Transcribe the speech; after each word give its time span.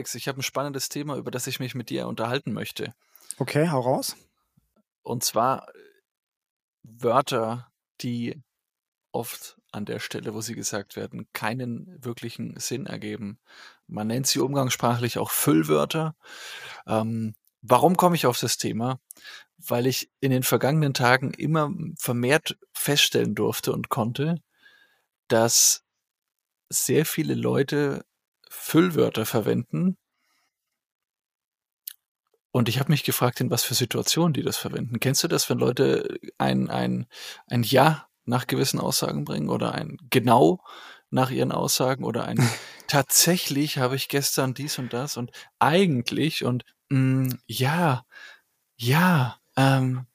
Alex, 0.00 0.14
ich 0.14 0.28
habe 0.28 0.40
ein 0.40 0.42
spannendes 0.42 0.88
Thema, 0.88 1.16
über 1.16 1.30
das 1.30 1.46
ich 1.46 1.60
mich 1.60 1.74
mit 1.74 1.90
dir 1.90 2.08
unterhalten 2.08 2.54
möchte. 2.54 2.94
Okay, 3.36 3.68
hau 3.68 3.80
raus. 3.80 4.16
Und 5.02 5.22
zwar 5.24 5.68
äh, 5.68 5.78
Wörter, 6.82 7.70
die 8.00 8.42
oft 9.12 9.58
an 9.72 9.84
der 9.84 9.98
Stelle, 9.98 10.32
wo 10.32 10.40
sie 10.40 10.54
gesagt 10.54 10.96
werden, 10.96 11.28
keinen 11.34 12.02
wirklichen 12.02 12.58
Sinn 12.58 12.86
ergeben. 12.86 13.40
Man 13.88 14.06
nennt 14.06 14.26
sie 14.26 14.38
umgangssprachlich 14.38 15.18
auch 15.18 15.30
Füllwörter. 15.30 16.16
Ähm, 16.86 17.34
warum 17.60 17.98
komme 17.98 18.16
ich 18.16 18.24
auf 18.24 18.40
das 18.40 18.56
Thema? 18.56 19.00
Weil 19.58 19.86
ich 19.86 20.10
in 20.20 20.30
den 20.30 20.44
vergangenen 20.44 20.94
Tagen 20.94 21.34
immer 21.34 21.70
vermehrt 21.98 22.56
feststellen 22.72 23.34
durfte 23.34 23.70
und 23.74 23.90
konnte, 23.90 24.36
dass 25.28 25.84
sehr 26.70 27.04
viele 27.04 27.34
Leute 27.34 28.06
Füllwörter 28.50 29.24
verwenden. 29.24 29.96
Und 32.52 32.68
ich 32.68 32.80
habe 32.80 32.90
mich 32.90 33.04
gefragt, 33.04 33.40
in 33.40 33.50
was 33.50 33.62
für 33.62 33.74
Situationen 33.74 34.34
die 34.34 34.42
das 34.42 34.56
verwenden. 34.56 34.98
Kennst 34.98 35.22
du 35.22 35.28
das, 35.28 35.48
wenn 35.48 35.58
Leute 35.58 36.18
ein, 36.36 36.68
ein, 36.68 37.06
ein 37.46 37.62
Ja 37.62 38.08
nach 38.24 38.48
gewissen 38.48 38.80
Aussagen 38.80 39.24
bringen 39.24 39.48
oder 39.48 39.72
ein 39.72 39.96
Genau 40.10 40.62
nach 41.10 41.30
ihren 41.30 41.52
Aussagen 41.52 42.04
oder 42.04 42.24
ein 42.24 42.38
Tatsächlich 42.88 43.78
habe 43.78 43.94
ich 43.94 44.08
gestern 44.08 44.52
dies 44.52 44.78
und 44.78 44.92
das 44.92 45.16
und 45.16 45.30
eigentlich 45.60 46.44
und 46.44 46.64
mh, 46.88 46.98
mm, 46.98 47.38
ja, 47.46 48.04
ja, 48.76 49.36
ähm, 49.56 50.06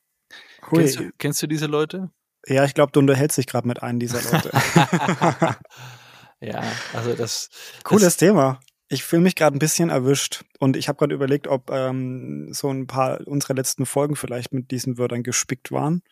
kennst 0.70 1.00
du, 1.00 1.12
kennst 1.18 1.42
du 1.42 1.48
diese 1.48 1.68
Leute? 1.68 2.12
Ja, 2.48 2.66
ich 2.66 2.74
glaube, 2.74 2.92
du 2.92 3.00
unterhältst 3.00 3.38
dich 3.38 3.48
gerade 3.48 3.68
mit 3.68 3.82
einem 3.82 4.00
dieser 4.00 4.22
Leute. 4.22 4.52
Ja, 6.42 6.64
also 6.94 7.14
das. 7.14 7.50
Cooles 7.84 8.04
das, 8.04 8.18
Thema. 8.18 8.60
Ich 8.88 9.04
fühle 9.04 9.24
mich 9.24 9.36
gerade 9.36 9.56
ein 9.56 9.60
bisschen 9.60 9.90
erwischt 9.90 10.44
und 10.60 10.78
ich 10.78 10.88
habe 10.88 11.00
gerade 11.00 11.16
überlegt, 11.16 11.48
ob 11.48 11.72
ähm, 11.72 12.54
so 12.54 12.70
ein 12.70 12.86
paar 12.86 13.26
unserer 13.26 13.56
letzten 13.56 13.86
Folgen 13.86 14.16
vielleicht 14.16 14.54
mit 14.54 14.70
diesen 14.70 14.98
Wörtern 14.98 15.24
gespickt 15.24 15.72
waren. 15.72 16.04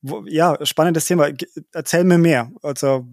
Wo, 0.00 0.24
ja, 0.26 0.56
spannendes 0.64 1.04
Thema. 1.04 1.28
Erzähl 1.72 2.04
mir 2.04 2.18
mehr. 2.18 2.50
Also 2.62 3.06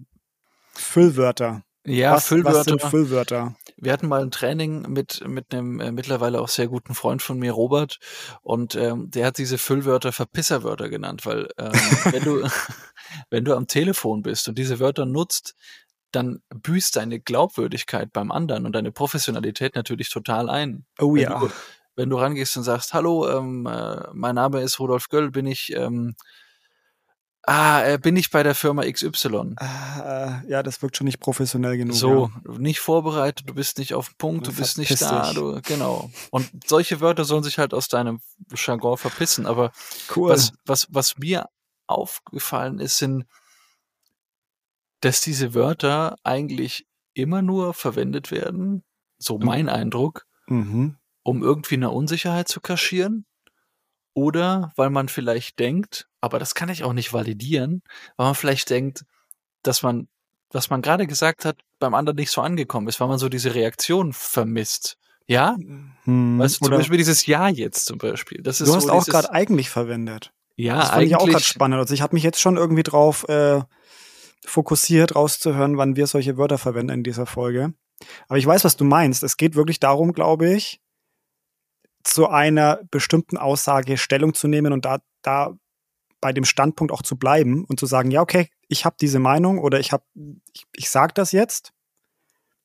Füllwörter. 0.72 1.62
Ja, 1.86 2.14
was, 2.14 2.26
Füllwörter. 2.26 2.58
Was 2.58 2.64
sind 2.66 2.82
Füllwörter? 2.82 3.54
Wir 3.76 3.92
hatten 3.92 4.08
mal 4.08 4.22
ein 4.22 4.30
Training 4.30 4.82
mit 4.82 5.26
mit 5.26 5.52
einem 5.52 5.80
äh, 5.80 5.92
mittlerweile 5.92 6.40
auch 6.40 6.48
sehr 6.48 6.68
guten 6.68 6.94
Freund 6.94 7.22
von 7.22 7.38
mir, 7.38 7.52
Robert, 7.52 7.98
und 8.42 8.74
ähm, 8.74 9.10
der 9.10 9.26
hat 9.26 9.38
diese 9.38 9.56
Füllwörter 9.56 10.12
Verpisserwörter 10.12 10.90
genannt, 10.90 11.24
weil 11.24 11.48
ähm, 11.58 11.72
wenn 12.10 12.24
du 12.24 12.48
wenn 13.30 13.44
du 13.44 13.54
am 13.54 13.66
Telefon 13.66 14.22
bist 14.22 14.48
und 14.48 14.58
diese 14.58 14.78
Wörter 14.78 15.06
nutzt, 15.06 15.54
dann 16.12 16.42
büßt 16.50 16.96
deine 16.96 17.20
Glaubwürdigkeit 17.20 18.12
beim 18.12 18.30
anderen 18.30 18.66
und 18.66 18.72
deine 18.72 18.92
Professionalität 18.92 19.74
natürlich 19.74 20.10
total 20.10 20.48
ein. 20.48 20.84
Oh 20.98 21.14
wenn 21.14 21.22
ja. 21.22 21.38
Du, 21.38 21.50
wenn 21.96 22.10
du 22.10 22.16
rangehst 22.16 22.56
und 22.56 22.62
sagst, 22.62 22.94
hallo, 22.94 23.28
ähm, 23.28 23.66
äh, 23.66 24.08
mein 24.12 24.34
Name 24.34 24.60
ist 24.62 24.78
Rudolf 24.78 25.08
Göll, 25.08 25.30
bin 25.30 25.46
ich, 25.46 25.74
ähm, 25.76 26.14
ah, 27.42 27.82
äh, 27.82 27.98
bin 27.98 28.16
ich 28.16 28.30
bei 28.30 28.42
der 28.42 28.54
Firma 28.54 28.84
XY. 28.90 29.54
Ah, 29.56 30.40
ja, 30.48 30.62
das 30.62 30.80
wirkt 30.82 30.96
schon 30.96 31.06
nicht 31.06 31.20
professionell 31.20 31.76
genug. 31.76 31.96
So, 31.96 32.30
ja. 32.46 32.58
nicht 32.58 32.80
vorbereitet, 32.80 33.48
du 33.48 33.54
bist 33.54 33.78
nicht 33.78 33.94
auf 33.94 34.08
den 34.08 34.16
Punkt, 34.16 34.46
du 34.46 34.52
bist 34.52 34.78
nicht 34.78 35.00
da, 35.02 35.32
du, 35.32 35.60
genau. 35.62 36.10
Und 36.30 36.50
solche 36.66 37.00
Wörter 37.00 37.24
sollen 37.24 37.42
sich 37.42 37.58
halt 37.58 37.74
aus 37.74 37.88
deinem 37.88 38.20
Jargon 38.54 38.96
verpissen. 38.96 39.46
Aber 39.46 39.72
cool. 40.16 40.30
was, 40.30 40.52
was, 40.64 40.86
was 40.90 41.18
mir 41.18 41.48
aufgefallen 41.86 42.78
ist, 42.78 42.98
sind 42.98 43.26
dass 45.00 45.20
diese 45.20 45.54
Wörter 45.54 46.16
eigentlich 46.22 46.86
immer 47.14 47.42
nur 47.42 47.74
verwendet 47.74 48.30
werden, 48.30 48.84
so 49.18 49.38
mein 49.38 49.68
Eindruck, 49.68 50.26
mhm. 50.46 50.96
um 51.22 51.42
irgendwie 51.42 51.74
eine 51.74 51.90
Unsicherheit 51.90 52.48
zu 52.48 52.60
kaschieren. 52.60 53.26
Oder 54.12 54.72
weil 54.76 54.90
man 54.90 55.08
vielleicht 55.08 55.58
denkt, 55.58 56.08
aber 56.20 56.38
das 56.38 56.54
kann 56.54 56.68
ich 56.68 56.84
auch 56.84 56.92
nicht 56.92 57.12
validieren, 57.12 57.82
weil 58.16 58.26
man 58.26 58.34
vielleicht 58.34 58.68
denkt, 58.70 59.04
dass 59.62 59.82
man, 59.82 60.08
was 60.50 60.68
man 60.68 60.82
gerade 60.82 61.06
gesagt 61.06 61.44
hat, 61.44 61.58
beim 61.78 61.94
anderen 61.94 62.16
nicht 62.16 62.30
so 62.30 62.40
angekommen 62.40 62.88
ist, 62.88 63.00
weil 63.00 63.08
man 63.08 63.18
so 63.18 63.28
diese 63.28 63.54
Reaktion 63.54 64.12
vermisst. 64.12 64.98
Ja? 65.26 65.56
Hm, 66.04 66.38
weißt 66.38 66.60
du, 66.60 66.66
zum 66.66 66.76
Beispiel 66.76 66.98
dieses 66.98 67.24
Ja 67.26 67.48
jetzt 67.48 67.86
zum 67.86 67.98
Beispiel. 67.98 68.42
Das 68.42 68.60
ist 68.60 68.68
du 68.68 68.74
hast 68.74 68.84
so 68.84 68.92
auch 68.92 69.06
gerade 69.06 69.30
eigentlich 69.32 69.70
verwendet. 69.70 70.32
Ja, 70.56 70.76
das 70.76 70.88
fand 70.88 70.98
eigentlich. 70.98 71.10
ich 71.10 71.16
auch 71.16 71.26
gerade 71.26 71.44
spannend. 71.44 71.78
Also 71.78 71.94
ich 71.94 72.02
habe 72.02 72.14
mich 72.14 72.24
jetzt 72.24 72.40
schon 72.40 72.56
irgendwie 72.56 72.82
drauf 72.82 73.28
äh, 73.28 73.62
fokussiert 74.44 75.14
rauszuhören, 75.14 75.76
wann 75.76 75.96
wir 75.96 76.06
solche 76.06 76.36
Wörter 76.36 76.58
verwenden 76.58 76.94
in 76.94 77.02
dieser 77.02 77.26
Folge. 77.26 77.74
Aber 78.28 78.38
ich 78.38 78.46
weiß, 78.46 78.64
was 78.64 78.76
du 78.76 78.84
meinst. 78.84 79.22
Es 79.22 79.36
geht 79.36 79.54
wirklich 79.54 79.80
darum, 79.80 80.12
glaube 80.12 80.52
ich, 80.52 80.80
zu 82.02 82.28
einer 82.28 82.80
bestimmten 82.90 83.36
Aussage 83.36 83.98
Stellung 83.98 84.34
zu 84.34 84.48
nehmen 84.48 84.72
und 84.72 84.84
da, 84.84 85.00
da 85.22 85.54
bei 86.20 86.32
dem 86.32 86.44
Standpunkt 86.44 86.92
auch 86.92 87.02
zu 87.02 87.16
bleiben 87.16 87.64
und 87.64 87.78
zu 87.78 87.86
sagen, 87.86 88.10
ja, 88.10 88.22
okay, 88.22 88.48
ich 88.68 88.84
habe 88.84 88.96
diese 89.00 89.18
Meinung 89.18 89.58
oder 89.58 89.80
ich 89.80 89.92
habe, 89.92 90.04
ich, 90.52 90.66
ich 90.74 90.90
sage 90.90 91.12
das 91.14 91.32
jetzt 91.32 91.72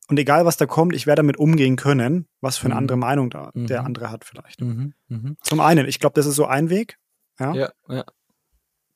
und 0.07 0.19
egal 0.19 0.45
was 0.45 0.57
da 0.57 0.65
kommt, 0.65 0.95
ich 0.95 1.07
werde 1.07 1.21
damit 1.21 1.37
umgehen 1.37 1.75
können, 1.75 2.27
was 2.41 2.57
für 2.57 2.65
eine 2.65 2.75
mhm. 2.75 2.79
andere 2.79 2.97
Meinung 2.97 3.29
da 3.29 3.51
mhm. 3.53 3.67
der 3.67 3.83
andere 3.83 4.11
hat 4.11 4.23
vielleicht. 4.23 4.61
Mhm. 4.61 4.93
mhm. 5.07 5.37
Zum 5.41 5.59
einen, 5.59 5.87
ich 5.87 5.99
glaube, 5.99 6.13
das 6.13 6.25
ist 6.25 6.35
so 6.35 6.45
ein 6.45 6.69
Weg. 6.69 6.97
Ja, 7.39 7.53
ja. 7.53 7.71
ja. 7.89 8.05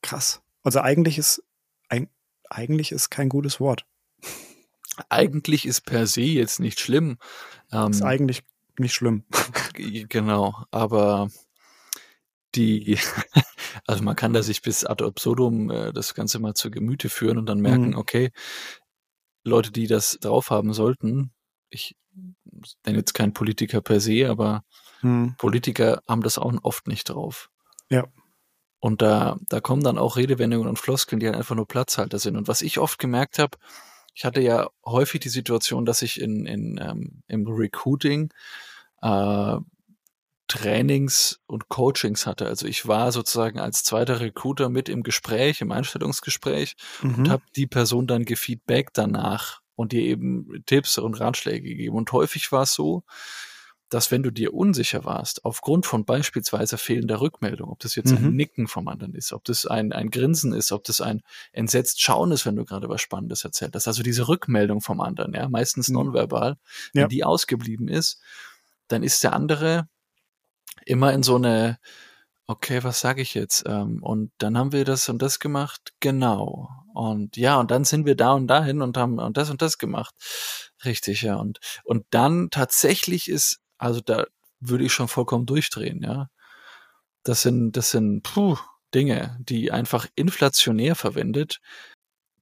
Krass. 0.01 0.41
Also 0.63 0.79
eigentlich 0.81 1.17
ist 1.17 1.43
eigentlich 2.49 2.91
ist 2.91 3.09
kein 3.09 3.29
gutes 3.29 3.59
Wort. 3.59 3.85
Eigentlich 5.09 5.65
ist 5.65 5.81
per 5.81 6.07
se 6.07 6.21
jetzt 6.21 6.59
nicht 6.59 6.79
schlimm. 6.79 7.17
Ähm, 7.71 7.91
ist 7.91 8.01
eigentlich 8.01 8.43
nicht 8.77 8.93
schlimm. 8.93 9.23
genau, 9.73 10.63
aber 10.71 11.29
die, 12.55 12.97
also 13.87 14.03
man 14.03 14.15
kann 14.15 14.33
da 14.33 14.43
sich 14.43 14.61
bis 14.61 14.83
ad 14.83 15.03
absurdum 15.03 15.69
äh, 15.69 15.93
das 15.93 16.15
Ganze 16.15 16.39
mal 16.39 16.53
zu 16.53 16.71
Gemüte 16.71 17.09
führen 17.09 17.37
und 17.37 17.45
dann 17.45 17.59
merken, 17.59 17.89
mhm. 17.89 17.97
okay, 17.97 18.31
Leute, 19.43 19.71
die 19.71 19.87
das 19.87 20.17
drauf 20.19 20.49
haben 20.49 20.73
sollten, 20.73 21.31
ich 21.69 21.95
bin 22.83 22.95
jetzt 22.95 23.13
kein 23.13 23.33
Politiker 23.33 23.81
per 23.81 23.99
se, 23.99 24.29
aber 24.29 24.63
mhm. 25.01 25.35
Politiker 25.37 26.01
haben 26.07 26.23
das 26.23 26.37
auch 26.37 26.53
oft 26.63 26.87
nicht 26.87 27.09
drauf. 27.09 27.49
Ja. 27.89 28.07
Und 28.79 29.01
da, 29.01 29.37
da 29.49 29.59
kommen 29.59 29.83
dann 29.83 29.97
auch 29.97 30.15
Redewendungen 30.15 30.67
und 30.67 30.79
Floskeln, 30.79 31.19
die 31.19 31.27
halt 31.27 31.35
einfach 31.35 31.55
nur 31.55 31.67
Platzhalter 31.67 32.17
sind. 32.19 32.37
Und 32.37 32.47
was 32.47 32.61
ich 32.61 32.79
oft 32.79 32.97
gemerkt 32.97 33.39
habe, 33.39 33.57
ich 34.13 34.25
hatte 34.25 34.41
ja 34.41 34.69
häufig 34.85 35.19
die 35.19 35.29
Situation, 35.29 35.85
dass 35.85 36.01
ich 36.01 36.19
in, 36.19 36.45
in 36.45 36.79
ähm, 36.81 37.23
im 37.27 37.47
Recruiting 37.47 38.33
äh, 39.01 39.57
Trainings 40.49 41.39
und 41.45 41.69
Coachings 41.69 42.25
hatte. 42.25 42.47
Also 42.47 42.67
ich 42.67 42.87
war 42.87 43.11
sozusagen 43.11 43.59
als 43.59 43.83
zweiter 43.83 44.19
Recruiter 44.19 44.67
mit 44.69 44.89
im 44.89 45.03
Gespräch, 45.03 45.61
im 45.61 45.71
Einstellungsgespräch 45.71 46.75
mhm. 47.01 47.15
und 47.15 47.29
habe 47.29 47.43
die 47.55 47.67
Person 47.67 48.07
dann 48.07 48.25
gefeedback 48.25 48.89
danach 48.93 49.61
und 49.75 49.93
ihr 49.93 50.01
eben 50.01 50.63
Tipps 50.65 50.97
und 50.97 51.19
Ratschläge 51.19 51.69
gegeben. 51.69 51.95
Und 51.95 52.11
häufig 52.11 52.51
war 52.51 52.63
es 52.63 52.73
so, 52.73 53.03
dass 53.89 54.11
wenn 54.11 54.23
du 54.23 54.31
dir 54.31 54.53
unsicher 54.53 55.03
warst, 55.03 55.45
aufgrund 55.45 55.85
von 55.85 56.05
beispielsweise 56.05 56.77
fehlender 56.77 57.21
Rückmeldung, 57.21 57.69
ob 57.69 57.79
das 57.79 57.95
jetzt 57.95 58.11
mhm. 58.11 58.27
ein 58.27 58.35
Nicken 58.35 58.67
vom 58.67 58.87
anderen 58.87 59.15
ist, 59.15 59.33
ob 59.33 59.43
das 59.43 59.65
ein, 59.65 59.91
ein 59.91 60.11
Grinsen 60.11 60.53
ist, 60.53 60.71
ob 60.71 60.83
das 60.83 61.01
ein 61.01 61.21
entsetzt 61.51 62.01
Schauen 62.01 62.31
ist, 62.31 62.45
wenn 62.45 62.55
du 62.55 62.65
gerade 62.65 62.89
was 62.89 63.01
Spannendes 63.01 63.43
erzählt 63.43 63.75
hast, 63.75 63.87
also 63.87 64.03
diese 64.03 64.27
Rückmeldung 64.27 64.81
vom 64.81 65.01
anderen, 65.01 65.33
ja, 65.33 65.49
meistens 65.49 65.89
mhm. 65.89 65.95
nonverbal, 65.95 66.57
wenn 66.93 67.01
ja. 67.01 67.07
die 67.07 67.23
ausgeblieben 67.23 67.87
ist, 67.87 68.21
dann 68.87 69.03
ist 69.03 69.23
der 69.23 69.33
andere 69.33 69.87
immer 70.85 71.13
in 71.13 71.23
so 71.23 71.35
eine, 71.35 71.79
okay, 72.47 72.83
was 72.83 72.99
sage 72.99 73.21
ich 73.21 73.33
jetzt? 73.33 73.63
Ähm, 73.67 74.01
und 74.01 74.31
dann 74.39 74.57
haben 74.57 74.71
wir 74.71 74.85
das 74.85 75.07
und 75.09 75.21
das 75.21 75.39
gemacht, 75.39 75.93
genau. 75.99 76.69
Und 76.93 77.37
ja, 77.37 77.59
und 77.59 77.69
dann 77.71 77.85
sind 77.85 78.05
wir 78.05 78.15
da 78.15 78.33
und 78.33 78.47
dahin 78.47 78.81
und 78.81 78.97
haben 78.97 79.19
und 79.19 79.37
das 79.37 79.49
und 79.49 79.61
das 79.61 79.77
gemacht. 79.77 80.15
Richtig, 80.83 81.21
ja. 81.21 81.35
Und, 81.35 81.59
und 81.83 82.05
dann 82.09 82.49
tatsächlich 82.49 83.29
ist 83.29 83.59
also 83.79 84.01
da 84.01 84.25
würde 84.59 84.83
ich 84.83 84.93
schon 84.93 85.07
vollkommen 85.07 85.45
durchdrehen, 85.45 86.03
ja. 86.03 86.29
Das 87.23 87.41
sind, 87.41 87.73
das 87.73 87.91
sind 87.91 88.21
puh, 88.23 88.57
Dinge, 88.93 89.37
die 89.41 89.71
einfach 89.71 90.07
inflationär 90.15 90.95
verwendet, 90.95 91.59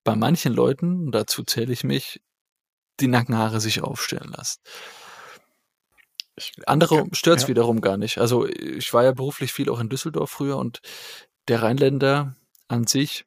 bei 0.03 0.15
manchen 0.15 0.53
Leuten, 0.53 1.11
dazu 1.11 1.43
zähle 1.43 1.73
ich 1.73 1.83
mich, 1.83 2.21
die 3.01 3.09
Nackenhaare 3.09 3.59
sich 3.59 3.81
aufstellen 3.81 4.31
lassen. 4.31 4.61
Andere 6.65 7.07
stört's 7.11 7.43
ja. 7.43 7.49
wiederum 7.49 7.81
gar 7.81 7.97
nicht. 7.97 8.17
Also 8.17 8.47
ich 8.47 8.93
war 8.93 9.03
ja 9.03 9.11
beruflich 9.11 9.51
viel 9.51 9.69
auch 9.69 9.81
in 9.81 9.89
Düsseldorf 9.89 10.29
früher 10.29 10.55
und 10.57 10.79
der 11.49 11.61
Rheinländer 11.61 12.35
an 12.69 12.87
sich, 12.87 13.25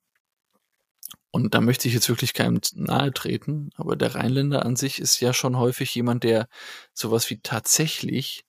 und 1.30 1.54
da 1.54 1.60
möchte 1.60 1.86
ich 1.88 1.94
jetzt 1.94 2.08
wirklich 2.08 2.34
keinem 2.34 2.60
nahe 2.74 3.12
treten, 3.12 3.70
aber 3.76 3.96
der 3.96 4.14
Rheinländer 4.14 4.64
an 4.64 4.76
sich 4.76 5.00
ist 5.00 5.20
ja 5.20 5.32
schon 5.32 5.56
häufig 5.56 5.94
jemand, 5.94 6.24
der 6.24 6.48
sowas 6.92 7.30
wie 7.30 7.40
tatsächlich 7.40 8.44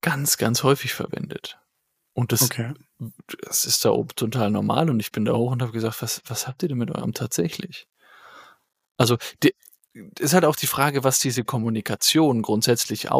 ganz, 0.00 0.38
ganz 0.38 0.62
häufig 0.62 0.94
verwendet. 0.94 1.58
Und 2.12 2.32
das, 2.32 2.42
okay. 2.42 2.74
das 3.42 3.64
ist 3.64 3.84
da 3.84 3.90
oben 3.90 4.14
total 4.16 4.50
normal. 4.50 4.90
Und 4.90 5.00
ich 5.00 5.12
bin 5.12 5.24
da 5.24 5.34
hoch 5.34 5.52
und 5.52 5.62
habe 5.62 5.72
gesagt, 5.72 6.02
was, 6.02 6.22
was 6.26 6.46
habt 6.46 6.62
ihr 6.62 6.68
denn 6.68 6.78
mit 6.78 6.90
eurem 6.90 7.14
tatsächlich? 7.14 7.86
Also, 8.96 9.16
die, 9.42 9.54
ist 10.18 10.34
halt 10.34 10.44
auch 10.44 10.56
die 10.56 10.66
Frage, 10.66 11.04
was 11.04 11.18
diese 11.18 11.44
Kommunikation 11.44 12.42
grundsätzlich 12.42 13.10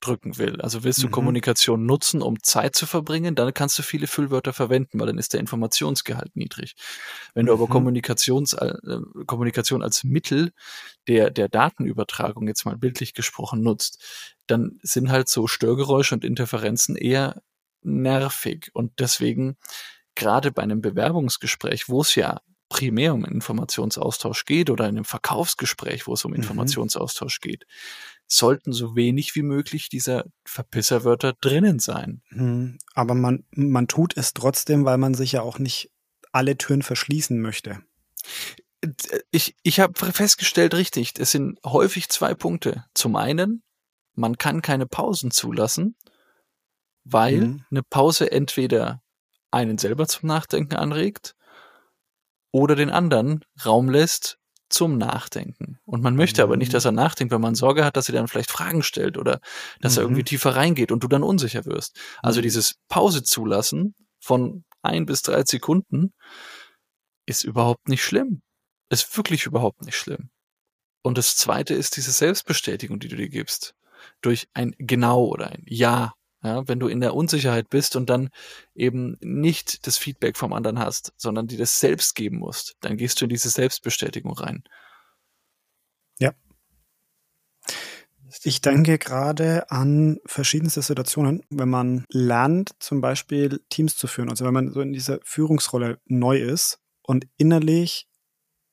ausdrücken 0.00 0.38
will. 0.38 0.60
Also 0.60 0.84
willst 0.84 1.02
du 1.02 1.08
Mhm. 1.08 1.12
Kommunikation 1.12 1.86
nutzen, 1.86 2.22
um 2.22 2.42
Zeit 2.42 2.74
zu 2.74 2.86
verbringen, 2.86 3.34
dann 3.34 3.52
kannst 3.54 3.78
du 3.78 3.82
viele 3.82 4.06
Füllwörter 4.06 4.52
verwenden, 4.52 4.98
weil 4.98 5.06
dann 5.06 5.18
ist 5.18 5.32
der 5.32 5.40
Informationsgehalt 5.40 6.34
niedrig. 6.36 6.74
Wenn 7.34 7.46
du 7.46 7.52
aber 7.52 7.66
Mhm. 7.66 7.70
Kommunikations, 7.70 8.54
äh, 8.54 8.74
Kommunikation 9.26 9.82
als 9.82 10.04
Mittel 10.04 10.52
der, 11.08 11.30
der 11.30 11.48
Datenübertragung 11.48 12.48
jetzt 12.48 12.64
mal 12.64 12.76
bildlich 12.76 13.14
gesprochen 13.14 13.62
nutzt, 13.62 14.02
dann 14.46 14.78
sind 14.82 15.10
halt 15.10 15.28
so 15.28 15.46
Störgeräusche 15.46 16.14
und 16.14 16.24
Interferenzen 16.24 16.96
eher 16.96 17.42
nervig. 17.82 18.70
Und 18.74 18.92
deswegen, 18.98 19.56
gerade 20.14 20.52
bei 20.52 20.62
einem 20.62 20.80
Bewerbungsgespräch, 20.80 21.88
wo 21.88 22.02
es 22.02 22.14
ja 22.14 22.40
primär 22.68 23.14
um 23.14 23.24
Informationsaustausch 23.24 24.44
geht 24.44 24.70
oder 24.70 24.84
in 24.84 24.96
einem 24.96 25.04
Verkaufsgespräch, 25.04 26.06
wo 26.06 26.14
es 26.14 26.24
um 26.24 26.32
Mhm. 26.32 26.36
Informationsaustausch 26.36 27.40
geht, 27.40 27.66
sollten 28.32 28.72
so 28.72 28.94
wenig 28.94 29.34
wie 29.34 29.42
möglich 29.42 29.88
dieser 29.88 30.24
Verpisserwörter 30.44 31.34
drinnen 31.40 31.80
sein. 31.80 32.22
Hm, 32.28 32.78
Aber 32.94 33.14
man, 33.14 33.44
man 33.50 33.88
tut 33.88 34.16
es 34.16 34.32
trotzdem, 34.34 34.84
weil 34.84 34.98
man 34.98 35.14
sich 35.14 35.32
ja 35.32 35.42
auch 35.42 35.58
nicht 35.58 35.90
alle 36.32 36.56
Türen 36.56 36.82
verschließen 36.82 37.40
möchte. 37.40 37.82
Ich, 39.30 39.56
ich 39.62 39.80
habe 39.80 39.94
festgestellt, 40.12 40.74
richtig, 40.74 41.14
es 41.18 41.32
sind 41.32 41.58
häufig 41.64 42.08
zwei 42.08 42.34
Punkte. 42.34 42.84
Zum 42.94 43.16
einen, 43.16 43.62
man 44.14 44.38
kann 44.38 44.62
keine 44.62 44.86
Pausen 44.86 45.30
zulassen, 45.32 45.96
weil 47.04 47.40
Mhm. 47.40 47.64
eine 47.70 47.82
Pause 47.82 48.30
entweder 48.30 49.02
einen 49.50 49.76
selber 49.76 50.06
zum 50.06 50.28
Nachdenken 50.28 50.76
anregt 50.76 51.34
oder 52.52 52.76
den 52.76 52.90
anderen 52.90 53.44
Raum 53.66 53.90
lässt 53.90 54.38
zum 54.70 54.98
Nachdenken. 54.98 55.78
Und 55.84 56.02
man 56.02 56.16
möchte 56.16 56.42
aber 56.42 56.56
nicht, 56.56 56.68
Mhm. 56.68 56.72
dass 56.74 56.84
er 56.84 56.92
nachdenkt, 56.92 57.32
weil 57.32 57.38
man 57.40 57.54
Sorge 57.54 57.84
hat, 57.84 57.96
dass 57.96 58.08
er 58.08 58.14
dann 58.14 58.28
vielleicht 58.28 58.50
Fragen 58.50 58.82
stellt 58.82 59.18
oder 59.18 59.40
dass 59.80 59.96
er 59.96 60.02
Mhm. 60.02 60.06
irgendwie 60.10 60.24
tiefer 60.24 60.56
reingeht 60.56 60.92
und 60.92 61.02
du 61.02 61.08
dann 61.08 61.22
unsicher 61.22 61.64
wirst. 61.66 61.98
Also 62.22 62.40
Mhm. 62.40 62.44
dieses 62.44 62.74
Pause 62.88 63.22
zulassen 63.22 63.94
von 64.20 64.64
ein 64.82 65.06
bis 65.06 65.22
drei 65.22 65.44
Sekunden 65.44 66.12
ist 67.26 67.44
überhaupt 67.44 67.88
nicht 67.88 68.02
schlimm. 68.04 68.42
Ist 68.90 69.16
wirklich 69.16 69.46
überhaupt 69.46 69.84
nicht 69.84 69.96
schlimm. 69.96 70.30
Und 71.02 71.16
das 71.18 71.36
zweite 71.36 71.74
ist 71.74 71.96
diese 71.96 72.12
Selbstbestätigung, 72.12 72.98
die 72.98 73.08
du 73.08 73.16
dir 73.16 73.28
gibst. 73.28 73.74
Durch 74.22 74.48
ein 74.54 74.74
Genau 74.78 75.24
oder 75.26 75.48
ein 75.48 75.62
Ja. 75.66 76.14
Ja, 76.42 76.66
wenn 76.66 76.80
du 76.80 76.88
in 76.88 77.00
der 77.00 77.14
Unsicherheit 77.14 77.68
bist 77.68 77.96
und 77.96 78.08
dann 78.08 78.30
eben 78.74 79.16
nicht 79.20 79.86
das 79.86 79.98
Feedback 79.98 80.38
vom 80.38 80.52
anderen 80.54 80.78
hast, 80.78 81.12
sondern 81.18 81.48
dir 81.48 81.58
das 81.58 81.78
selbst 81.80 82.14
geben 82.14 82.38
musst, 82.38 82.76
dann 82.80 82.96
gehst 82.96 83.20
du 83.20 83.26
in 83.26 83.28
diese 83.28 83.50
Selbstbestätigung 83.50 84.32
rein. 84.32 84.64
Ich 88.44 88.60
denke 88.60 88.98
gerade 88.98 89.70
an 89.70 90.18
verschiedenste 90.24 90.82
Situationen, 90.82 91.42
wenn 91.50 91.68
man 91.68 92.04
lernt, 92.10 92.70
zum 92.78 93.00
Beispiel 93.00 93.60
Teams 93.68 93.96
zu 93.96 94.06
führen. 94.06 94.30
Also 94.30 94.44
wenn 94.44 94.54
man 94.54 94.70
so 94.70 94.80
in 94.80 94.92
dieser 94.92 95.18
Führungsrolle 95.24 95.98
neu 96.06 96.38
ist 96.38 96.78
und 97.02 97.26
innerlich 97.36 98.08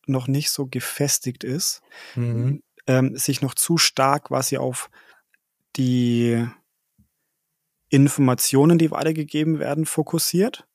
noch 0.05 0.27
nicht 0.27 0.51
so 0.51 0.67
gefestigt 0.67 1.43
ist, 1.43 1.81
Mhm. 2.15 2.61
ähm, 2.85 3.17
sich 3.17 3.41
noch 3.41 3.55
zu 3.55 3.77
stark 3.77 4.25
quasi 4.25 4.57
auf 4.57 4.89
die 5.75 6.47
Informationen, 7.89 8.78
die 8.78 8.92
weitergegeben 8.92 9.60
werden, 9.60 9.86
fokussiert 9.86 10.68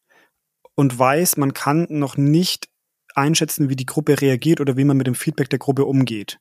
und 0.75 0.99
weiß, 0.99 1.37
man 1.37 1.53
kann 1.53 1.87
noch 1.91 2.17
nicht 2.17 2.69
einschätzen, 3.14 3.69
wie 3.69 3.76
die 3.76 3.87
Gruppe 3.87 4.20
reagiert 4.20 4.61
oder 4.61 4.76
wie 4.76 4.85
man 4.85 4.97
mit 4.97 5.06
dem 5.06 5.14
Feedback 5.14 5.50
der 5.50 5.59
Gruppe 5.59 5.85
umgeht. 5.85 6.38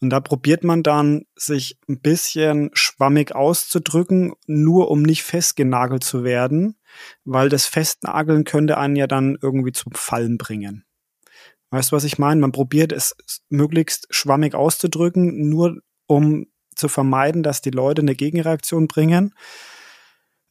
Und 0.00 0.10
da 0.10 0.20
probiert 0.20 0.62
man 0.62 0.82
dann, 0.82 1.24
sich 1.34 1.78
ein 1.88 2.00
bisschen 2.00 2.70
schwammig 2.74 3.34
auszudrücken, 3.34 4.34
nur 4.46 4.90
um 4.90 5.02
nicht 5.02 5.24
festgenagelt 5.24 6.04
zu 6.04 6.24
werden, 6.24 6.76
weil 7.24 7.48
das 7.48 7.66
Festnageln 7.66 8.44
könnte 8.44 8.78
einen 8.78 8.96
ja 8.96 9.06
dann 9.06 9.36
irgendwie 9.40 9.72
zum 9.72 9.92
Fallen 9.92 10.38
bringen. 10.38 10.84
Weißt 11.70 11.90
du, 11.90 11.96
was 11.96 12.04
ich 12.04 12.18
meine? 12.18 12.40
Man 12.40 12.52
probiert 12.52 12.92
es 12.92 13.16
möglichst 13.48 14.06
schwammig 14.10 14.54
auszudrücken, 14.54 15.48
nur 15.48 15.80
um 16.06 16.46
zu 16.76 16.88
vermeiden, 16.88 17.42
dass 17.42 17.62
die 17.62 17.70
Leute 17.70 18.02
eine 18.02 18.14
Gegenreaktion 18.14 18.88
bringen 18.88 19.34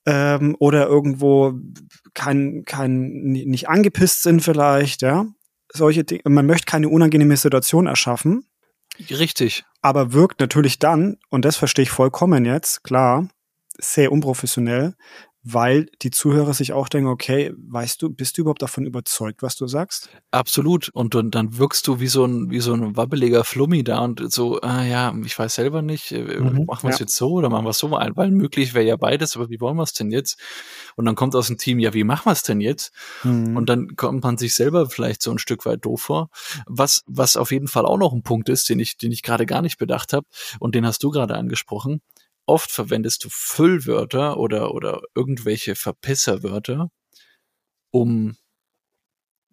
ähm, 0.06 0.56
oder 0.60 0.88
irgendwo 0.88 1.54
kein, 2.14 2.64
kein, 2.66 3.02
nicht 3.02 3.70
angepisst 3.70 4.24
sind 4.24 4.42
vielleicht, 4.42 5.02
ja. 5.02 5.26
Solche 5.74 6.04
Dinge. 6.04 6.22
Man 6.28 6.46
möchte 6.46 6.66
keine 6.66 6.90
unangenehme 6.90 7.38
Situation 7.38 7.88
erschaffen, 7.88 8.46
Richtig. 9.10 9.64
aber 9.82 10.12
wirkt 10.12 10.42
natürlich 10.42 10.80
dann, 10.80 11.18
und 11.30 11.46
das 11.46 11.56
verstehe 11.56 11.84
ich 11.84 11.92
vollkommen 11.92 12.44
jetzt, 12.44 12.84
klar, 12.84 13.30
sehr 13.78 14.12
unprofessionell, 14.12 14.96
weil 15.44 15.88
die 16.02 16.12
Zuhörer 16.12 16.54
sich 16.54 16.74
auch 16.74 16.90
denken, 16.90 17.10
okay, 17.10 17.54
weißt 17.58 18.02
du, 18.02 18.10
bist 18.10 18.38
du 18.38 18.42
überhaupt 18.42 18.62
davon 18.62 18.86
überzeugt, 18.86 19.42
was 19.42 19.56
du 19.56 19.68
sagst? 19.68 20.10
Absolut. 20.32 20.90
Und 20.90 21.16
dann, 21.16 21.32
dann 21.32 21.58
wirkst 21.58 21.88
du 21.88 22.00
wie 22.00 22.08
so 22.08 22.26
ein, 22.26 22.50
wie 22.52 22.60
so 22.60 22.74
ein 22.74 22.96
wabbeliger 22.96 23.44
Flummi 23.44 23.84
da 23.84 24.00
und 24.00 24.32
so, 24.32 24.62
ah 24.62 24.84
ja, 24.84 25.14
ich 25.26 25.38
weiß 25.38 25.56
selber 25.56 25.82
nicht, 25.82 26.12
äh, 26.12 26.42
Mhm, 26.42 26.66
machen 26.66 26.84
wir 26.84 26.90
es 26.90 27.00
ja. 27.00 27.06
jetzt 27.06 27.16
so 27.16 27.32
oder 27.32 27.50
machen 27.50 27.66
wir 27.66 27.72
es 27.72 27.78
so? 27.78 27.92
Weil 27.92 28.32
möglich 28.32 28.74
wäre 28.74 28.86
ja 28.86 28.96
beides, 28.96 29.36
aber 29.36 29.50
wie 29.50 29.60
wollen 29.60 29.78
wir 29.78 29.84
es 29.84 29.94
denn 29.94 30.12
jetzt? 30.12 30.40
Und 30.96 31.06
dann 31.06 31.16
kommt 31.16 31.36
aus 31.36 31.48
dem 31.48 31.58
Team, 31.58 31.80
ja, 31.80 31.94
wie 31.94 32.04
machen 32.04 32.26
wir 32.26 32.32
es 32.32 32.44
denn 32.44 32.62
jetzt? 32.62 32.94
Mhm. 33.24 33.56
Und 33.58 33.70
dann 33.70 33.96
kommt 33.96 34.24
man 34.24 34.38
sich 34.38 34.54
selber 34.54 34.90
vielleicht 34.90 35.22
so 35.22 35.32
ein 35.32 35.38
Stück 35.38 35.66
weit 35.66 35.86
doof 35.86 36.02
vor. 36.02 36.30
Was, 36.68 37.04
was 37.08 37.38
auf 37.38 37.52
jeden 37.52 37.68
Fall 37.68 37.86
auch 37.86 37.98
noch 37.98 38.14
ein 38.14 38.24
Punkt 38.24 38.50
ist, 38.50 38.70
den 38.70 38.80
ich, 38.80 38.98
den 38.98 39.12
ich 39.12 39.24
gerade 39.24 39.46
gar 39.46 39.62
nicht 39.62 39.78
bedacht 39.78 40.14
habe 40.14 40.28
und 40.60 40.76
den 40.76 40.86
hast 40.86 41.04
du 41.04 41.10
gerade 41.10 41.36
angesprochen. 41.36 42.02
Oft 42.46 42.72
verwendest 42.72 43.24
du 43.24 43.30
Füllwörter 43.32 44.38
oder, 44.38 44.74
oder 44.74 45.02
irgendwelche 45.16 45.76
Verpisserwörter, 45.76 46.90
um 47.92 48.36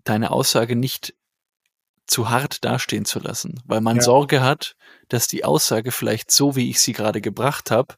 deine 0.04 0.30
Aussage 0.30 0.74
nicht 0.74 1.14
zu 2.06 2.30
hart 2.30 2.64
dastehen 2.64 3.04
zu 3.04 3.18
lassen, 3.18 3.60
weil 3.66 3.82
man 3.82 3.96
Ja. 3.96 4.02
Sorge 4.02 4.40
hat, 4.40 4.74
dass 5.08 5.28
die 5.28 5.44
Aussage 5.44 5.92
vielleicht 5.92 6.30
so, 6.30 6.56
wie 6.56 6.70
ich 6.70 6.80
sie 6.80 6.92
gerade 6.92 7.20
gebracht 7.20 7.70
habe, 7.70 7.96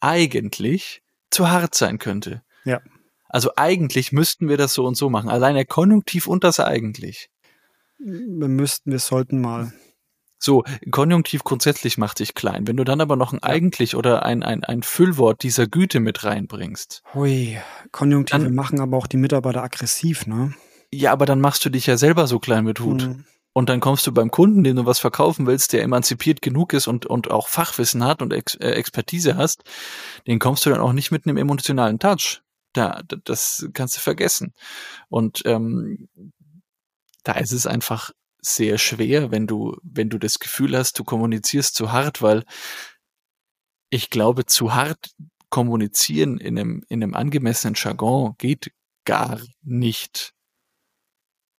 eigentlich 0.00 1.02
zu 1.30 1.48
hart 1.50 1.74
sein 1.74 1.98
könnte. 1.98 2.42
Ja. 2.64 2.82
Also 3.28 3.50
eigentlich 3.56 4.12
müssten 4.12 4.48
wir 4.48 4.56
das 4.56 4.74
so 4.74 4.84
und 4.86 4.94
so 4.96 5.10
machen. 5.10 5.30
Allein 5.30 5.54
der 5.54 5.64
Konjunktiv 5.64 6.26
und 6.26 6.44
das 6.44 6.60
eigentlich. 6.60 7.30
wir 7.98 8.48
müssten, 8.48 8.90
wir 8.92 8.98
sollten 8.98 9.40
mal. 9.40 9.72
So, 10.46 10.62
Konjunktiv 10.92 11.42
grundsätzlich 11.42 11.98
macht 11.98 12.20
dich 12.20 12.34
klein. 12.34 12.68
Wenn 12.68 12.76
du 12.76 12.84
dann 12.84 13.00
aber 13.00 13.16
noch 13.16 13.32
ein 13.32 13.42
eigentlich 13.42 13.96
oder 13.96 14.24
ein, 14.24 14.44
ein, 14.44 14.62
ein 14.62 14.84
Füllwort 14.84 15.42
dieser 15.42 15.66
Güte 15.66 15.98
mit 15.98 16.22
reinbringst, 16.22 17.02
Hui, 17.14 17.58
Konjunktive 17.90 18.44
Dann- 18.44 18.54
machen 18.54 18.78
aber 18.80 18.96
auch 18.96 19.08
die 19.08 19.16
Mitarbeiter 19.16 19.64
aggressiv, 19.64 20.28
ne? 20.28 20.54
ja, 20.94 21.10
aber 21.10 21.26
dann 21.26 21.40
machst 21.40 21.64
du 21.64 21.68
dich 21.68 21.86
ja 21.86 21.96
selber 21.96 22.28
so 22.28 22.38
klein 22.38 22.64
mit 22.64 22.78
Hut. 22.78 23.02
Mhm. 23.08 23.24
Und 23.54 23.68
dann 23.70 23.80
kommst 23.80 24.06
du 24.06 24.12
beim 24.12 24.30
Kunden, 24.30 24.62
dem 24.62 24.76
du 24.76 24.86
was 24.86 25.00
verkaufen 25.00 25.46
willst, 25.48 25.72
der 25.72 25.82
emanzipiert 25.82 26.42
genug 26.42 26.72
ist 26.74 26.86
und, 26.86 27.06
und 27.06 27.30
auch 27.30 27.48
Fachwissen 27.48 28.04
hat 28.04 28.22
und 28.22 28.32
Ex 28.32 28.54
äh, 28.54 28.70
Expertise 28.70 29.36
hast, 29.36 29.64
den 30.28 30.38
kommst 30.38 30.64
du 30.64 30.70
dann 30.70 30.78
auch 30.80 30.92
nicht 30.92 31.10
mit 31.10 31.26
einem 31.26 31.38
emotionalen 31.38 31.98
Touch. 31.98 32.42
Da, 32.72 33.02
da- 33.08 33.16
das 33.24 33.66
kannst 33.72 33.96
du 33.96 34.00
vergessen. 34.00 34.52
Und 35.08 35.42
ähm, 35.44 36.08
da 37.24 37.32
ist 37.32 37.52
es 37.52 37.66
einfach 37.66 38.12
sehr 38.46 38.78
schwer, 38.78 39.30
wenn 39.30 39.46
du, 39.46 39.76
wenn 39.82 40.08
du 40.08 40.18
das 40.18 40.38
Gefühl 40.38 40.76
hast, 40.76 40.98
du 40.98 41.04
kommunizierst 41.04 41.74
zu 41.74 41.92
hart, 41.92 42.22
weil 42.22 42.44
ich 43.90 44.10
glaube, 44.10 44.46
zu 44.46 44.74
hart 44.74 45.10
kommunizieren 45.50 46.38
in 46.38 46.58
einem, 46.58 46.84
in 46.88 47.02
einem 47.02 47.14
angemessenen 47.14 47.74
Jargon 47.74 48.34
geht 48.38 48.72
gar 49.04 49.40
nicht 49.62 50.35